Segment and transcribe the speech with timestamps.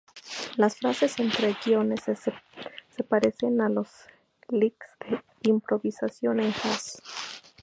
[0.57, 3.87] Las frases entre guiones se parecen a los
[4.49, 5.19] licks de
[5.51, 7.03] improvisación en jazz.